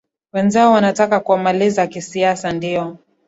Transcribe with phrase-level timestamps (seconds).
[0.33, 2.97] wenzao wanataka kuwamaliza kisiasa ndio